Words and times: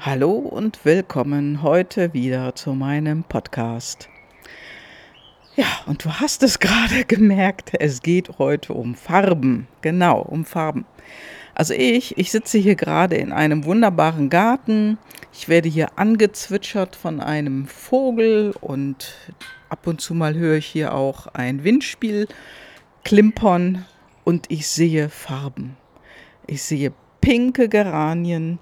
Hallo 0.00 0.32
und 0.32 0.84
willkommen 0.84 1.62
heute 1.62 2.14
wieder 2.14 2.54
zu 2.54 2.74
meinem 2.74 3.24
Podcast. 3.24 4.08
Ja, 5.56 5.66
und 5.86 6.04
du 6.04 6.12
hast 6.12 6.42
es 6.42 6.58
gerade 6.58 7.04
gemerkt, 7.04 7.72
es 7.78 8.02
geht 8.02 8.38
heute 8.38 8.72
um 8.72 8.94
Farben. 8.94 9.66
Genau, 9.80 10.20
um 10.20 10.44
Farben. 10.44 10.84
Also 11.54 11.74
ich, 11.74 12.16
ich 12.16 12.30
sitze 12.30 12.58
hier 12.58 12.76
gerade 12.76 13.16
in 13.16 13.32
einem 13.32 13.64
wunderbaren 13.64 14.30
Garten. 14.30 14.98
Ich 15.32 15.48
werde 15.48 15.68
hier 15.68 15.98
angezwitschert 15.98 16.94
von 16.94 17.20
einem 17.20 17.66
Vogel 17.66 18.54
und 18.60 19.14
ab 19.68 19.86
und 19.86 20.00
zu 20.00 20.14
mal 20.14 20.34
höre 20.34 20.58
ich 20.58 20.66
hier 20.66 20.94
auch 20.94 21.26
ein 21.28 21.64
Windspiel 21.64 22.28
klimpern 23.04 23.84
und 24.24 24.50
ich 24.50 24.68
sehe 24.68 25.08
Farben. 25.08 25.76
Ich 26.46 26.62
sehe 26.62 26.92
pinke 27.20 27.68
Geranien, 27.68 28.58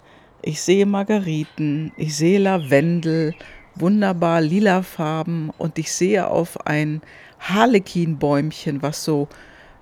ich 0.46 0.62
sehe 0.62 0.86
Margeriten, 0.86 1.90
ich 1.96 2.16
sehe 2.16 2.38
Lavendel, 2.38 3.34
wunderbar 3.74 4.40
lila 4.40 4.82
Farben 4.82 5.50
und 5.58 5.76
ich 5.76 5.92
sehe 5.92 6.28
auf 6.28 6.68
ein 6.68 7.02
Harlekinbäumchen, 7.40 8.80
was 8.80 9.02
so 9.02 9.28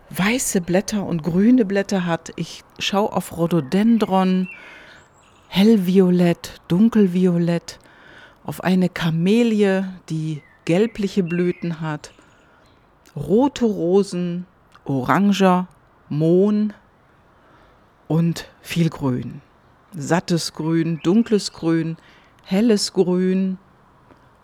weiße 0.09 0.63
Blätter 0.63 1.05
und 1.05 1.23
grüne 1.23 1.67
Blätter 1.67 2.07
hat. 2.07 2.33
Ich 2.37 2.65
schaue 2.79 3.13
auf 3.13 3.37
Rhododendron, 3.37 4.49
hellviolett, 5.49 6.63
dunkelviolett, 6.69 7.79
auf 8.43 8.65
eine 8.65 8.89
Kamelie, 8.89 9.85
die 10.09 10.43
gelbliche 10.65 11.23
Blüten 11.23 11.83
hat, 11.83 12.15
rote 13.15 13.67
Rosen, 13.67 14.47
oranger 14.87 15.69
Mohn 16.09 16.73
und 18.09 18.49
viel 18.63 18.89
Grün 18.89 19.43
sattes 19.97 20.53
Grün, 20.53 21.01
dunkles 21.03 21.53
Grün, 21.53 21.97
helles 22.45 22.93
Grün 22.93 23.59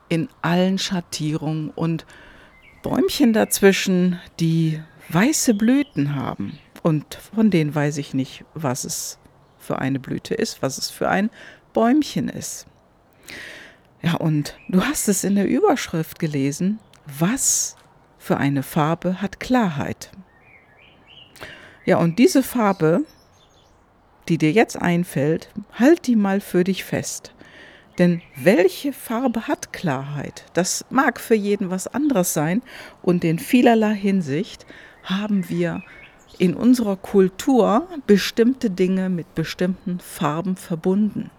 in 0.09 0.29
allen 0.43 0.79
Schattierungen 0.79 1.71
und 1.71 2.07
Bäumchen 2.83 3.33
dazwischen, 3.33 4.19
die 4.39 4.81
weiße 5.09 5.55
Blüten 5.55 6.15
haben. 6.15 6.59
Und 6.83 7.15
von 7.15 7.51
denen 7.51 7.75
weiß 7.75 7.99
ich 7.99 8.15
nicht, 8.15 8.45
was 8.55 8.85
es 8.85 9.19
für 9.59 9.79
eine 9.79 10.01
Blüte 10.01 10.35
ist, 10.35 10.63
was 10.63 10.79
es 10.79 10.91
für 10.91 11.09
ein 11.09 11.31
Bäumchen 11.73 12.29
ist. 12.29 12.67
Ja, 14.03 14.15
und 14.15 14.57
du 14.69 14.83
hast 14.83 15.09
es 15.09 15.25
in 15.25 15.35
der 15.35 15.47
Überschrift 15.47 16.19
gelesen, 16.19 16.79
was 17.19 17.77
für 18.19 18.39
eine 18.39 18.63
Farbe 18.63 19.21
hat 19.21 19.41
Klarheit. 19.41 20.11
Ja, 21.85 21.99
und 21.99 22.19
diese 22.19 22.43
Farbe 22.43 23.05
die 24.31 24.39
dir 24.39 24.53
jetzt 24.53 24.81
einfällt, 24.81 25.51
halt 25.73 26.07
die 26.07 26.17
mal 26.17 26.41
für 26.41 26.65
dich 26.65 26.85
fest. 26.85 27.35
Denn 27.99 28.23
welche 28.37 28.93
Farbe 28.93 29.49
hat 29.49 29.73
Klarheit? 29.73 30.47
Das 30.55 30.87
mag 30.89 31.21
für 31.21 31.35
jeden 31.35 31.69
was 31.71 31.89
anderes 31.89 32.33
sein 32.33 32.63
und 33.03 33.25
in 33.25 33.39
vielerlei 33.39 33.95
Hinsicht 33.95 34.65
haben 35.03 35.49
wir 35.51 35.83
in 36.39 36.55
unserer 36.55 36.97
Kultur 36.97 37.89
bestimmte 38.07 38.71
Dinge 38.71 39.11
mit 39.11 39.35
bestimmten 39.35 40.01
Farben 40.01 40.57
verbunden. 40.57 41.31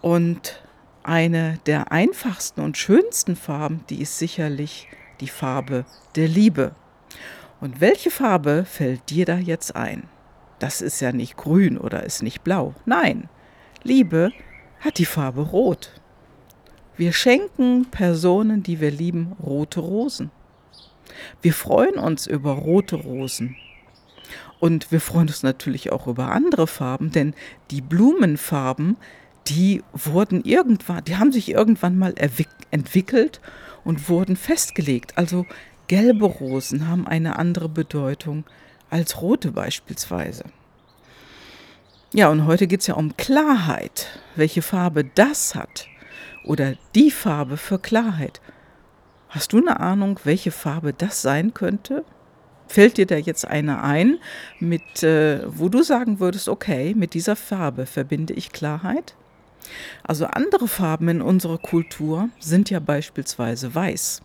Und 0.00 0.62
eine 1.02 1.58
der 1.66 1.92
einfachsten 1.92 2.60
und 2.60 2.78
schönsten 2.78 3.34
Farben, 3.34 3.84
die 3.90 4.00
ist 4.00 4.18
sicherlich 4.18 4.88
die 5.20 5.28
Farbe 5.28 5.84
der 6.14 6.28
Liebe. 6.28 6.74
Und 7.60 7.80
welche 7.80 8.10
Farbe 8.10 8.64
fällt 8.64 9.10
dir 9.10 9.26
da 9.26 9.36
jetzt 9.36 9.74
ein? 9.74 10.08
Das 10.58 10.80
ist 10.80 11.00
ja 11.00 11.12
nicht 11.12 11.36
grün 11.36 11.78
oder 11.78 12.04
ist 12.04 12.22
nicht 12.22 12.42
blau. 12.42 12.74
Nein, 12.84 13.28
Liebe 13.82 14.32
hat 14.80 14.98
die 14.98 15.04
Farbe 15.04 15.42
rot. 15.42 15.92
Wir 16.96 17.12
schenken 17.12 17.86
Personen, 17.90 18.62
die 18.62 18.80
wir 18.80 18.90
lieben, 18.90 19.32
rote 19.42 19.80
Rosen. 19.80 20.30
Wir 21.42 21.52
freuen 21.52 21.94
uns 21.94 22.26
über 22.26 22.52
rote 22.52 22.96
Rosen. 22.96 23.56
Und 24.60 24.90
wir 24.90 25.00
freuen 25.00 25.28
uns 25.28 25.44
natürlich 25.44 25.92
auch 25.92 26.08
über 26.08 26.32
andere 26.32 26.66
Farben, 26.66 27.12
denn 27.12 27.34
die 27.70 27.80
Blumenfarben, 27.80 28.96
die 29.46 29.82
wurden 29.92 30.42
irgendwann, 30.42 31.04
die 31.04 31.16
haben 31.16 31.30
sich 31.30 31.50
irgendwann 31.50 31.96
mal 31.96 32.14
entwickelt 32.70 33.40
und 33.84 34.08
wurden 34.08 34.34
festgelegt. 34.36 35.16
Also 35.16 35.46
gelbe 35.86 36.26
Rosen 36.26 36.88
haben 36.88 37.06
eine 37.06 37.38
andere 37.38 37.68
Bedeutung 37.68 38.44
als 38.90 39.20
rote 39.20 39.52
beispielsweise. 39.52 40.44
Ja, 42.14 42.30
und 42.30 42.46
heute 42.46 42.66
geht 42.66 42.80
es 42.80 42.86
ja 42.86 42.94
um 42.94 43.16
Klarheit, 43.16 44.06
welche 44.34 44.62
Farbe 44.62 45.04
das 45.04 45.54
hat 45.54 45.88
oder 46.44 46.74
die 46.94 47.10
Farbe 47.10 47.56
für 47.58 47.78
Klarheit. 47.78 48.40
Hast 49.28 49.52
du 49.52 49.58
eine 49.58 49.80
Ahnung, 49.80 50.18
welche 50.24 50.50
Farbe 50.50 50.94
das 50.94 51.20
sein 51.20 51.52
könnte? 51.52 52.04
Fällt 52.66 52.96
dir 52.96 53.06
da 53.06 53.16
jetzt 53.16 53.46
eine 53.46 53.82
ein, 53.82 54.18
mit, 54.58 55.02
äh, 55.02 55.42
wo 55.46 55.68
du 55.68 55.82
sagen 55.82 56.18
würdest, 56.20 56.48
okay, 56.48 56.94
mit 56.94 57.14
dieser 57.14 57.36
Farbe 57.36 57.84
verbinde 57.86 58.34
ich 58.34 58.52
Klarheit? 58.52 59.14
Also 60.02 60.26
andere 60.26 60.68
Farben 60.68 61.08
in 61.08 61.22
unserer 61.22 61.58
Kultur 61.58 62.30
sind 62.38 62.70
ja 62.70 62.80
beispielsweise 62.80 63.74
weiß. 63.74 64.22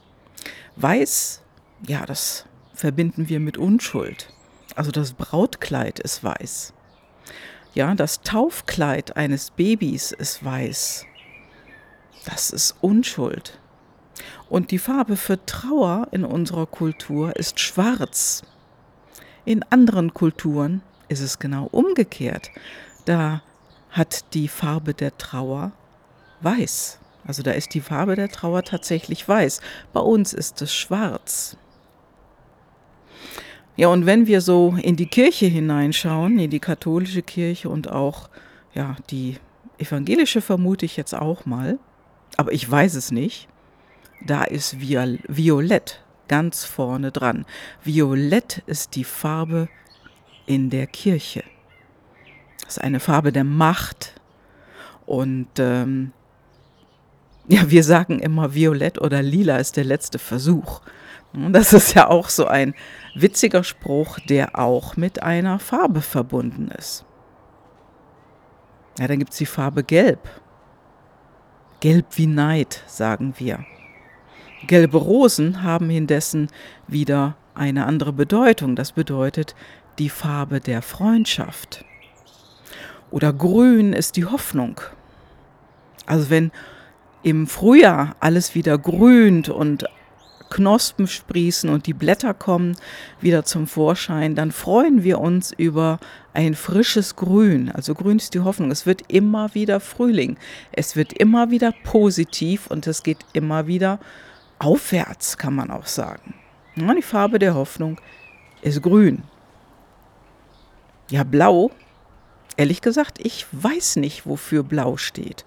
Weiß, 0.78 1.41
ja, 1.88 2.06
das 2.06 2.46
verbinden 2.73 3.28
wir 3.29 3.40
mit 3.40 3.57
Unschuld. 3.57 4.34
Also 4.75 4.91
das 4.91 5.13
Brautkleid 5.13 6.00
ist 6.00 6.23
weiß. 6.23 6.73
Ja, 7.73 7.95
das 7.95 8.22
Taufkleid 8.22 9.17
eines 9.17 9.51
Babys 9.51 10.11
ist 10.11 10.44
weiß. 10.44 11.06
Das 12.25 12.51
ist 12.51 12.75
Unschuld. 12.81 13.59
Und 14.50 14.72
die 14.72 14.79
Farbe 14.79 15.17
für 15.17 15.44
Trauer 15.45 16.07
in 16.11 16.23
unserer 16.23 16.67
Kultur 16.67 17.35
ist 17.35 17.59
schwarz. 17.59 18.44
In 19.45 19.63
anderen 19.69 20.13
Kulturen 20.13 20.81
ist 21.07 21.22
es 21.22 21.40
genau 21.40 21.66
umgekehrt. 21.72 22.51
Da 23.05 23.41
hat 23.90 24.34
die 24.34 24.47
Farbe 24.47 24.94
der 24.94 25.17
Trauer 25.17 25.72
weiß. 26.41 27.00
Also 27.25 27.41
da 27.41 27.51
ist 27.51 27.73
die 27.73 27.81
Farbe 27.81 28.16
der 28.16 28.29
Trauer 28.29 28.63
tatsächlich 28.63 29.28
weiß. 29.28 29.61
Bei 29.94 30.01
uns 30.01 30.34
ist 30.34 30.61
es 30.61 30.73
schwarz. 30.73 31.57
Ja, 33.75 33.88
und 33.88 34.06
wenn 34.06 34.28
wir 34.28 34.41
so 34.41 34.75
in 34.81 34.95
die 34.95 35.07
Kirche 35.07 35.47
hineinschauen, 35.47 36.38
in 36.38 36.51
die 36.51 36.59
katholische 36.59 37.23
Kirche 37.23 37.69
und 37.69 37.89
auch 37.89 38.29
ja, 38.73 38.95
die 39.09 39.38
evangelische 39.78 40.41
vermute 40.41 40.85
ich 40.85 40.95
jetzt 40.97 41.16
auch 41.16 41.45
mal, 41.45 41.79
aber 42.38 42.51
ich 42.51 42.69
weiß 42.69 42.95
es 42.95 43.11
nicht, 43.11 43.47
da 44.25 44.44
ist 44.44 44.78
Violett 44.79 46.03
ganz 46.28 46.66
vorne 46.66 47.11
dran. 47.11 47.45
Violett 47.84 48.63
ist 48.66 48.95
die 48.95 49.03
Farbe 49.03 49.69
in 50.45 50.69
der 50.69 50.88
Kirche. 50.88 51.44
Das 52.61 52.78
ist 52.78 52.84
eine 52.84 53.00
Farbe 53.00 53.31
der 53.31 53.44
Macht. 53.44 54.16
Und 55.05 55.47
ähm, 55.57 56.13
ja, 57.48 57.70
wir 57.70 57.84
sagen 57.84 58.20
immer, 58.20 58.54
Violett 58.54 59.02
oder 59.02 59.22
Lila 59.22 59.58
ist 59.58 59.78
der 59.78 59.84
letzte 59.84 60.20
Versuch. 60.20 60.81
Das 61.34 61.74
ist 61.74 61.96
ja 61.96 62.09
auch 62.09 62.30
so 62.30 62.46
ein 62.46 62.76
witziger 63.16 63.64
Spruch, 63.64 64.20
der 64.20 64.58
auch 64.58 64.96
mit 64.98 65.24
einer 65.24 65.59
Farbe 65.59 66.02
verbunden 66.02 66.70
ist. 66.70 67.06
Ja, 69.00 69.08
dann 69.08 69.20
gibt 69.20 69.32
es 69.32 69.40
die 69.40 69.48
Farbe 69.48 69.84
Gelb. 69.84 70.30
Gelb 71.80 72.06
wie 72.16 72.28
Neid, 72.28 72.84
sagen 72.86 73.34
wir. 73.38 73.66
Gelbe 74.68 74.98
Rosen 74.98 75.64
haben 75.64 75.90
indessen 75.90 76.50
wieder 76.88 77.36
eine 77.56 77.86
andere 77.86 78.14
Bedeutung. 78.14 78.76
Das 78.76 78.92
bedeutet 78.92 79.56
die 80.00 80.09
Farbe 80.09 80.59
der 80.59 80.82
Freundschaft. 80.82 81.84
Oder 83.12 83.34
grün 83.34 83.92
ist 83.92 84.16
die 84.16 84.26
Hoffnung. 84.26 84.79
Also 86.06 86.29
wenn 86.29 86.52
im 87.23 87.47
Frühjahr 87.47 88.16
alles 88.20 88.53
wieder 88.53 88.78
grünt 88.78 89.49
und 89.49 89.85
Knospen 90.53 91.08
sprießen 91.08 91.70
und 91.70 91.87
die 91.87 91.93
Blätter 91.93 92.35
kommen 92.35 92.78
wieder 93.20 93.43
zum 93.43 93.66
Vorschein, 93.66 94.35
dann 94.35 94.52
freuen 94.52 95.03
wir 95.03 95.20
uns 95.20 95.52
über 95.52 95.99
ein 96.34 96.53
frisches 96.53 97.16
Grün. 97.16 97.72
Also 97.72 97.96
grün 97.96 98.17
ist 98.17 98.35
die 98.35 98.41
Hoffnung. 98.41 98.70
Es 98.70 98.85
wird 98.85 99.02
immer 99.08 99.55
wieder 99.55 99.79
Frühling. 99.79 100.37
Es 100.72 100.96
wird 100.96 101.14
immer 101.14 101.49
wieder 101.49 101.73
positiv 101.84 102.67
und 102.67 102.85
es 102.85 103.02
geht 103.02 103.26
immer 103.34 103.66
wieder 103.66 103.99
aufwärts, 104.59 105.37
kann 105.37 105.55
man 105.55 105.72
auch 105.72 105.87
sagen. 105.87 106.35
Ja, 106.76 106.93
die 106.93 107.02
Farbe 107.02 107.40
der 107.40 107.55
Hoffnung 107.55 107.99
ist 108.61 108.81
grün. 108.81 109.23
Ja, 111.09 111.23
blau. 111.23 111.72
Ehrlich 112.58 112.81
gesagt, 112.81 113.17
ich 113.19 113.47
weiß 113.52 113.96
nicht, 113.96 114.28
wofür 114.28 114.61
blau 114.61 114.97
steht. 114.97 115.46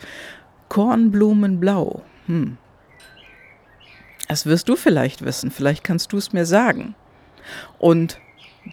Kornblumenblau. 0.68 2.02
Hm. 2.26 2.58
Das 4.28 4.46
wirst 4.46 4.68
du 4.68 4.76
vielleicht 4.76 5.24
wissen, 5.24 5.50
vielleicht 5.50 5.84
kannst 5.84 6.12
du 6.12 6.16
es 6.16 6.32
mir 6.32 6.46
sagen. 6.46 6.94
Und 7.78 8.18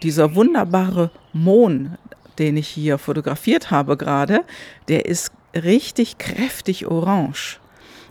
dieser 0.02 0.34
wunderbare 0.34 1.10
Mohn, 1.32 1.96
den 2.38 2.56
ich 2.56 2.68
hier 2.68 2.98
fotografiert 2.98 3.70
habe 3.70 3.96
gerade, 3.96 4.44
der 4.88 5.06
ist 5.06 5.30
richtig 5.54 6.18
kräftig 6.18 6.86
orange. 6.86 7.60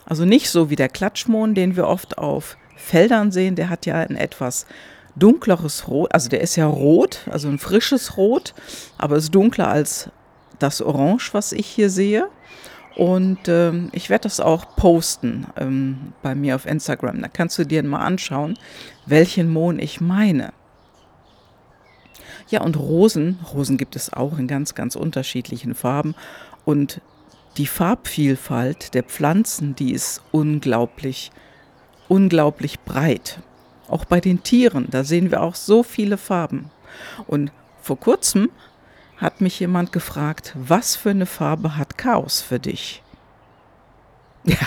Also 0.06 0.24
nicht 0.24 0.50
so 0.50 0.70
wie 0.70 0.76
der 0.76 0.88
Klatschmohn, 0.88 1.54
den 1.54 1.76
wir 1.76 1.86
oft 1.86 2.18
auf 2.18 2.56
Feldern 2.76 3.30
sehen, 3.32 3.56
der 3.56 3.68
hat 3.68 3.86
ja 3.86 3.96
ein 3.96 4.16
etwas 4.16 4.66
dunkleres 5.16 5.88
Rot, 5.88 6.12
also 6.12 6.28
der 6.28 6.40
ist 6.40 6.56
ja 6.56 6.66
rot, 6.66 7.20
also 7.30 7.48
ein 7.48 7.58
frisches 7.58 8.16
Rot, 8.16 8.54
aber 8.98 9.16
ist 9.16 9.34
dunkler 9.34 9.68
als 9.68 10.10
das 10.58 10.82
Orange, 10.82 11.32
was 11.32 11.52
ich 11.52 11.66
hier 11.66 11.90
sehe. 11.90 12.28
Und 12.96 13.48
ähm, 13.48 13.88
ich 13.92 14.08
werde 14.08 14.24
das 14.24 14.38
auch 14.40 14.76
posten 14.76 15.46
ähm, 15.56 16.12
bei 16.22 16.34
mir 16.34 16.54
auf 16.54 16.66
Instagram. 16.66 17.22
Da 17.22 17.28
kannst 17.28 17.58
du 17.58 17.64
dir 17.64 17.82
mal 17.82 18.04
anschauen, 18.04 18.56
welchen 19.06 19.52
Mohn 19.52 19.80
ich 19.80 20.00
meine. 20.00 20.52
Ja, 22.48 22.60
und 22.60 22.78
Rosen, 22.78 23.40
Rosen 23.52 23.78
gibt 23.78 23.96
es 23.96 24.12
auch 24.12 24.38
in 24.38 24.46
ganz, 24.46 24.74
ganz 24.74 24.94
unterschiedlichen 24.94 25.74
Farben. 25.74 26.14
Und 26.64 27.00
die 27.56 27.66
Farbvielfalt 27.66 28.94
der 28.94 29.02
Pflanzen, 29.02 29.74
die 29.74 29.92
ist 29.92 30.22
unglaublich, 30.30 31.32
unglaublich 32.08 32.80
breit. 32.80 33.40
Auch 33.88 34.04
bei 34.04 34.20
den 34.20 34.42
Tieren, 34.42 34.86
da 34.90 35.04
sehen 35.04 35.30
wir 35.30 35.42
auch 35.42 35.54
so 35.54 35.82
viele 35.82 36.16
Farben. 36.16 36.70
Und 37.26 37.50
vor 37.80 37.98
kurzem 37.98 38.50
hat 39.16 39.40
mich 39.40 39.60
jemand 39.60 39.92
gefragt, 39.92 40.54
was 40.56 40.96
für 40.96 41.10
eine 41.10 41.26
Farbe 41.26 41.76
hat 41.76 41.98
Chaos 41.98 42.40
für 42.40 42.58
dich? 42.58 43.02
Ja, 44.46 44.58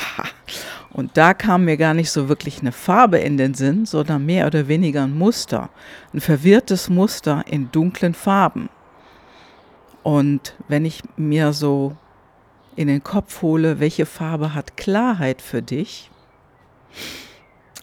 und 0.91 1.15
da 1.15 1.35
kam 1.35 1.65
mir 1.65 1.77
gar 1.77 1.94
nicht 1.94 2.09
so 2.09 2.27
wirklich 2.27 2.61
eine 2.61 2.71
Farbe 2.71 3.19
in 3.19 3.38
den 3.38 3.53
Sinn, 3.53 3.85
sondern 3.85 4.25
mehr 4.25 4.47
oder 4.47 4.67
weniger 4.67 5.03
ein 5.03 5.15
Muster, 5.15 5.69
ein 6.11 6.21
verwirrtes 6.21 6.89
Muster 6.89 7.44
in 7.45 7.71
dunklen 7.71 8.15
Farben. 8.15 8.69
Und 10.01 10.55
wenn 10.67 10.85
ich 10.85 11.03
mir 11.17 11.53
so 11.53 11.95
in 12.75 12.88
den 12.88 13.03
Kopf 13.03 13.44
hole, 13.44 13.79
welche 13.79 14.07
Farbe 14.07 14.55
hat 14.55 14.75
Klarheit 14.75 15.44
für 15.44 15.61
dich? 15.61 16.09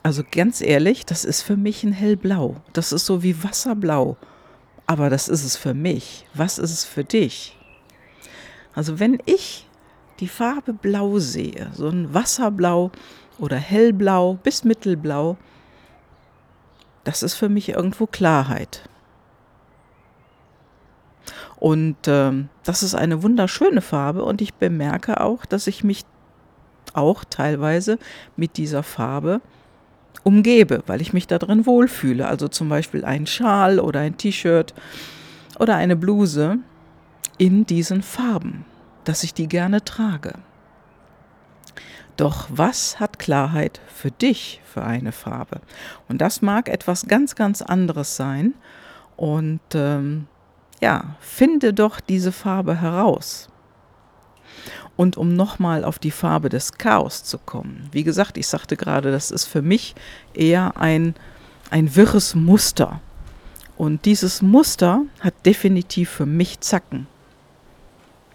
Also 0.03 0.25
ganz 0.29 0.61
ehrlich, 0.61 1.07
das 1.07 1.25
ist 1.25 1.43
für 1.43 1.57
mich 1.57 1.85
ein 1.85 1.93
hellblau. 1.93 2.57
Das 2.73 2.91
ist 2.91 3.07
so 3.07 3.23
wie 3.23 3.45
Wasserblau 3.45 4.17
aber 4.87 5.11
das 5.11 5.29
ist 5.29 5.45
es 5.45 5.57
für 5.57 5.75
mich. 5.75 6.27
Was 6.35 6.59
ist 6.59 6.73
es 6.73 6.85
für 6.85 7.05
dich? 7.05 7.57
Also 8.75 9.01
wenn 9.01 9.19
ich 9.25 9.69
die 10.21 10.29
Farbe 10.29 10.73
Blau 10.73 11.19
sehe, 11.19 11.71
so 11.73 11.89
ein 11.89 12.13
Wasserblau 12.13 12.91
oder 13.39 13.57
hellblau 13.57 14.35
bis 14.35 14.65
mittelblau, 14.65 15.37
das 17.05 17.23
ist 17.23 17.35
für 17.35 17.49
mich 17.49 17.71
irgendwo 17.71 18.07
Klarheit. 18.07 18.89
Und 21.57 21.97
ähm, 22.07 22.49
das 22.63 22.83
ist 22.83 22.95
eine 22.95 23.23
wunderschöne 23.23 23.81
Farbe 23.81 24.25
und 24.25 24.43
ich 24.43 24.55
bemerke 24.55 25.21
auch, 25.21 25.47
dass 25.47 25.67
ich 25.67 25.85
mich 25.85 26.05
auch 26.93 27.25
teilweise 27.25 27.99
mit 28.37 28.57
dieser 28.57 28.83
Farbe 28.83 29.41
umgebe, 30.23 30.83
weil 30.87 31.01
ich 31.01 31.13
mich 31.13 31.27
da 31.27 31.39
drin 31.39 31.67
wohlfühle. 31.67 32.27
Also 32.27 32.49
zum 32.49 32.69
Beispiel 32.69 33.05
ein 33.05 33.27
Schal 33.27 33.81
oder 33.81 34.01
ein 34.01 34.17
T-Shirt 34.17 34.75
oder 35.59 35.77
eine 35.77 35.97
Bluse 35.97 36.59
in 37.39 37.67
diesen 37.67 38.03
Farben, 38.03 38.65
dass 39.05 39.25
ich 39.25 39.35
die 39.35 39.49
gerne 39.49 39.85
trage. 39.85 40.35
Doch 42.17 42.47
was 42.49 43.01
hat 43.01 43.19
Klarheit 43.19 43.81
für 43.89 44.11
dich 44.11 44.61
für 44.65 44.85
eine 44.85 45.13
Farbe? 45.13 45.61
Und 46.09 46.21
das 46.21 46.43
mag 46.43 46.69
etwas 46.69 47.07
ganz, 47.07 47.35
ganz 47.35 47.61
anderes 47.61 48.17
sein. 48.17 48.55
Und 49.17 49.61
ähm, 49.75 50.29
ja, 50.81 51.17
finde 51.21 51.75
doch 51.75 52.01
diese 52.01 52.31
Farbe 52.31 52.81
heraus. 52.81 53.49
Und 54.97 55.17
um 55.17 55.35
nochmal 55.35 55.85
auf 55.85 55.99
die 55.99 56.13
Farbe 56.13 56.49
des 56.49 56.75
Chaos 56.75 57.25
zu 57.25 57.39
kommen. 57.39 57.89
Wie 57.91 58.05
gesagt, 58.05 58.39
ich 58.39 58.47
sagte 58.47 58.77
gerade, 58.77 59.11
das 59.11 59.31
ist 59.31 59.45
für 59.45 59.63
mich 59.63 59.95
eher 60.35 60.77
ein, 60.77 61.15
ein 61.71 61.97
wirres 61.97 62.35
Muster. 62.35 63.01
Und 63.77 64.05
dieses 64.05 64.41
Muster 64.41 65.03
hat 65.21 65.35
definitiv 65.45 66.11
für 66.11 66.27
mich 66.27 66.61
Zacken. 66.61 67.09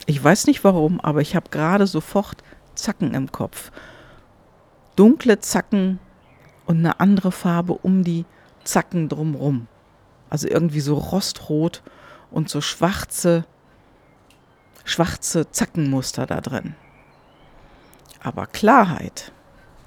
Ich 0.05 0.21
weiß 0.21 0.47
nicht 0.47 0.63
warum, 0.63 0.99
aber 0.99 1.21
ich 1.21 1.35
habe 1.35 1.49
gerade 1.49 1.87
sofort 1.87 2.43
Zacken 2.75 3.13
im 3.13 3.31
Kopf. 3.31 3.71
Dunkle 4.95 5.39
Zacken 5.39 5.99
und 6.65 6.79
eine 6.79 6.99
andere 6.99 7.31
Farbe 7.31 7.73
um 7.73 8.03
die 8.03 8.25
Zacken 8.63 9.07
drumrum. 9.07 9.67
Also 10.29 10.47
irgendwie 10.47 10.81
so 10.81 10.95
rostrot 10.95 11.81
und 12.31 12.49
so 12.49 12.59
schwarze 12.59 13.45
schwarze 14.85 15.51
Zackenmuster 15.51 16.25
da 16.25 16.41
drin. 16.41 16.75
Aber 18.21 18.47
Klarheit, 18.47 19.31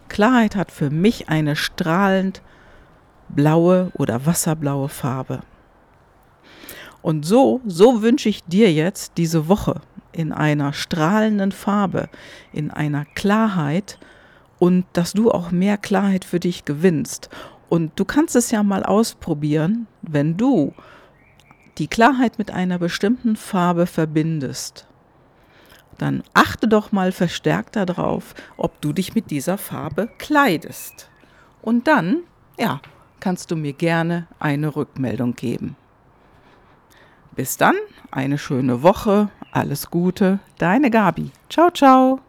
Klarheit 0.09 0.57
hat 0.57 0.71
für 0.71 0.91
mich 0.91 1.29
eine 1.29 1.57
strahlend 1.57 2.43
blaue 3.29 3.91
oder 3.95 4.27
wasserblaue 4.27 4.89
Farbe. 4.89 5.41
Und 7.03 7.25
so, 7.25 7.61
so 7.67 8.03
wünsche 8.03 8.29
ich 8.29 8.45
dir 8.45 8.73
jetzt 8.73 9.15
diese 9.17 9.49
Woche 9.49 9.81
in 10.13 10.33
einer 10.33 10.73
strahlenden 10.73 11.53
Farbe, 11.53 12.09
in 12.53 12.71
einer 12.71 13.05
Klarheit 13.15 13.99
und 14.59 14.85
dass 14.93 15.13
du 15.13 15.31
auch 15.31 15.51
mehr 15.51 15.79
Klarheit 15.79 16.25
für 16.25 16.39
dich 16.39 16.65
gewinnst. 16.65 17.29
Und 17.69 17.99
du 17.99 18.05
kannst 18.05 18.37
es 18.37 18.51
ja 18.51 18.63
mal 18.63 18.85
ausprobieren, 18.85 19.87
wenn 20.03 20.37
du 20.37 20.75
die 21.79 21.89
Klarheit 21.89 22.39
mit 22.39 22.51
einer 22.51 22.79
bestimmten 22.79 23.37
Farbe 23.37 23.87
verbindest 23.87 24.87
dann 26.03 26.25
achte 26.35 26.67
doch 26.67 26.91
mal 26.91 27.13
verstärkt 27.13 27.77
darauf, 27.77 28.35
ob 28.57 28.81
du 28.81 28.93
dich 28.93 29.15
mit 29.15 29.31
dieser 29.31 29.57
Farbe 29.57 30.09
kleidest. 30.19 31.09
Und 31.63 31.87
dann, 31.87 32.25
ja, 32.59 32.81
kannst 33.21 33.51
du 33.51 33.57
mir 33.57 33.73
gerne 33.73 34.27
eine 34.41 34.75
Rückmeldung 34.75 35.35
geben. 35.35 35.77
Bis 37.37 37.57
dann, 37.57 37.77
eine 38.11 38.37
schöne 38.37 38.83
Woche, 38.83 39.31
alles 39.53 39.91
Gute, 39.91 40.41
deine 40.59 40.91
Gabi. 40.91 41.31
Ciao, 41.49 41.71
ciao. 41.71 42.21